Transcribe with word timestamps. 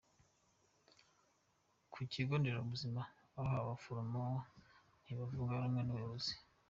Ku 1.91 1.99
kigo 2.13 2.33
nderabuzima 2.37 3.01
bamwe 3.33 3.55
mu 3.61 3.65
baforomo 3.71 4.23
nti 5.01 5.11
bavuga 5.19 5.53
rumwe 5.61 5.81
n’ubuyobozi 5.83 6.33